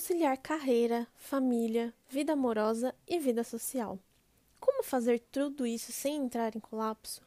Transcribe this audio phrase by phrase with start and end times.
[0.00, 3.98] Conciliar carreira, família, vida amorosa e vida social.
[4.58, 7.20] Como fazer tudo isso sem entrar em colapso?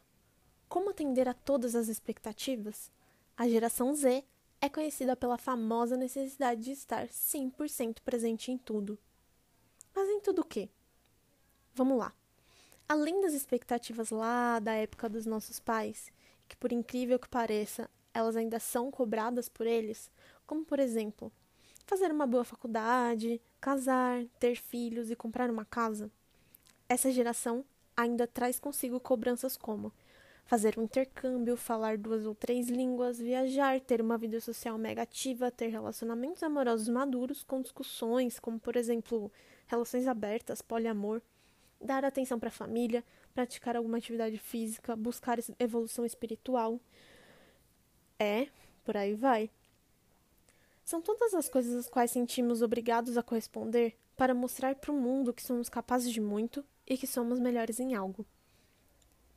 [0.68, 2.92] Como atender a todas as expectativas?
[3.38, 4.24] A geração Z
[4.60, 8.98] é conhecida pela famosa necessidade de estar 100% presente em tudo.
[9.94, 10.68] Mas em tudo o quê?
[11.76, 12.12] Vamos lá.
[12.90, 16.12] Além das expectativas lá da época dos nossos pais,
[16.48, 20.12] que por incrível que pareça, elas ainda são cobradas por eles,
[20.48, 21.32] como por exemplo,
[21.86, 26.10] fazer uma boa faculdade, casar, ter filhos e comprar uma casa.
[26.88, 27.66] Essa geração
[27.96, 29.92] ainda traz consigo cobranças como
[30.46, 35.50] fazer um intercâmbio, falar duas ou três línguas, viajar, ter uma vida social mega ativa,
[35.52, 39.32] ter relacionamentos amorosos maduros com discussões como, por exemplo,
[39.68, 41.22] relações abertas, poliamor,
[41.80, 46.80] dar atenção para a família, praticar alguma atividade física, buscar evolução espiritual.
[48.20, 48.48] É,
[48.84, 49.50] por aí vai.
[50.84, 55.34] São todas as coisas às quais sentimos obrigados a corresponder para mostrar para o mundo
[55.34, 58.26] que somos capazes de muito e que somos melhores em algo.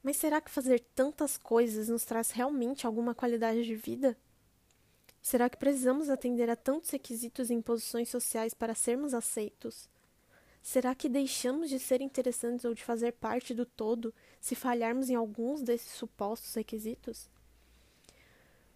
[0.02, 4.16] Mas será que fazer tantas coisas nos traz realmente alguma qualidade de vida?
[5.22, 9.88] Será que precisamos atender a tantos requisitos e imposições sociais para sermos aceitos?
[10.62, 15.14] Será que deixamos de ser interessantes ou de fazer parte do todo se falharmos em
[15.14, 17.28] alguns desses supostos requisitos?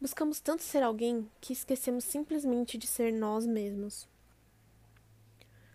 [0.00, 4.08] Buscamos tanto ser alguém que esquecemos simplesmente de ser nós mesmos.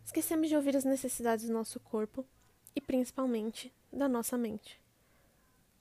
[0.04, 2.26] Esquecemos de ouvir as necessidades do nosso corpo
[2.76, 4.82] e, principalmente, da nossa mente.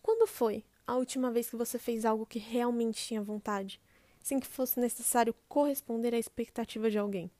[0.02, 3.80] Quando foi a última vez que você fez algo que realmente tinha vontade,
[4.20, 7.30] sem que fosse necessário corresponder à expectativa de alguém?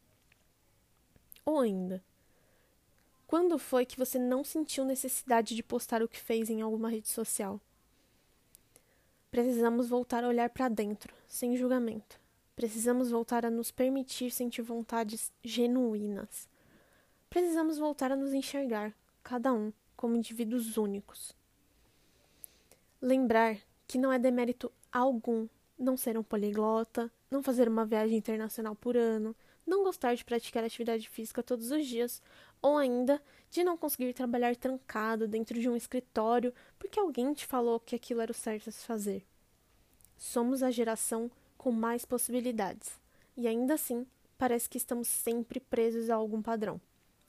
[1.45, 2.03] Ou ainda,
[3.27, 7.09] quando foi que você não sentiu necessidade de postar o que fez em alguma rede
[7.09, 7.61] social?
[9.35, 12.21] Precisamos voltar a olhar para dentro, sem julgamento.
[12.55, 16.49] Precisamos voltar a nos permitir sentir vontades genuínas.
[17.29, 21.35] Precisamos voltar a nos enxergar, cada um, como indivíduos únicos.
[23.03, 23.59] Lembrar
[23.89, 28.97] que não é demérito algum não ser um poliglota, não fazer uma viagem internacional por
[28.97, 29.35] ano,
[29.67, 32.23] não gostar de praticar atividade física todos os dias,
[32.65, 33.21] ou ainda
[33.51, 38.23] de não conseguir trabalhar trancado dentro de um escritório porque alguém te falou que aquilo
[38.23, 39.23] era o certo a se fazer.
[40.17, 42.99] Somos a geração com mais possibilidades,
[43.37, 44.07] e ainda assim
[44.39, 46.81] parece que estamos sempre presos a algum padrão,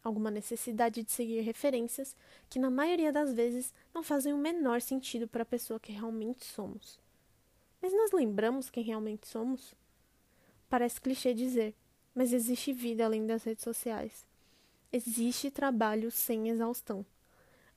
[0.02, 2.16] alguma necessidade de seguir referências
[2.50, 6.46] que, na maioria das vezes, não fazem o menor sentido para a pessoa que realmente
[6.46, 6.98] somos.
[7.82, 9.76] Mas nós lembramos quem realmente somos?
[10.70, 11.76] Parece clichê dizer,
[12.14, 14.26] mas existe vida além das redes sociais.
[14.98, 17.06] Existe trabalho sem exaustão.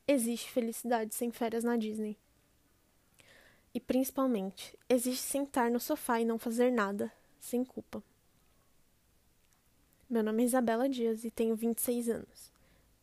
[0.06, 2.16] Existe felicidade sem férias na Disney.
[3.74, 8.00] E principalmente, existe sentar no sofá e não fazer nada, sem culpa.
[10.08, 12.52] Meu nome é Isabela Dias e tenho 26 anos.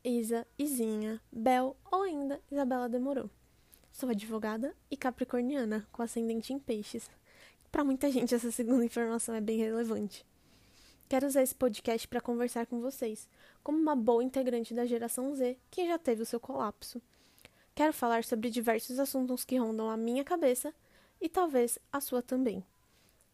[0.02, 3.30] Isa, Izinha, Bel ou ainda Isabela Demorou.
[3.92, 7.12] Sou advogada e capricorniana, com ascendente em peixes.
[7.70, 10.26] Para muita gente, essa segunda informação é bem relevante.
[11.08, 13.30] Quero usar esse podcast para conversar com vocês,
[13.64, 17.00] como uma boa integrante da geração Z que já teve o seu colapso.
[17.76, 20.74] Quero falar sobre diversos assuntos que rondam a minha cabeça
[21.22, 22.64] e talvez a sua também.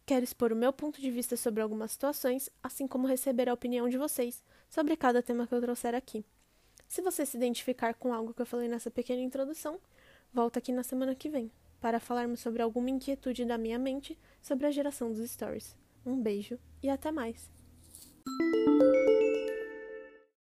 [0.06, 3.88] Quero expor o meu ponto de vista sobre algumas situações, assim como receber a opinião
[3.88, 6.26] de vocês sobre cada tema que eu trouxer aqui.
[6.90, 9.80] Se você se identificar com algo que eu falei nessa pequena introdução,
[10.34, 11.50] volta aqui na semana que vem
[11.80, 15.76] para falarmos sobre alguma inquietude da minha mente sobre a geração dos stories.
[16.06, 17.61] Um beijo e até mais!
[18.26, 19.11] Música